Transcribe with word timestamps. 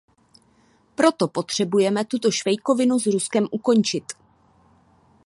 Proto 0.95 1.27
potřebujeme 1.27 2.05
tuto 2.05 2.31
švejkovinu 2.31 2.99
s 2.99 3.05
Ruskem 3.07 3.45
ukončit. 3.51 4.03